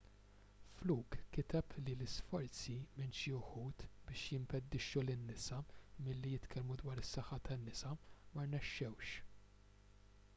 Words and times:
fluke 0.75 1.17
kiteb 1.35 1.73
li 1.87 1.93
l-isforzi 1.97 2.77
minn 3.01 3.11
xi 3.17 3.33
wħud 3.41 3.83
biex 4.07 4.23
jimpedixxu 4.31 5.03
lin-nisa 5.09 5.59
milli 6.07 6.33
jitkellmu 6.33 6.79
dwar 6.83 7.03
is-saħħa 7.03 7.39
tan-nisa 7.51 7.93
ma 7.99 8.47
rnexxewx 8.47 9.13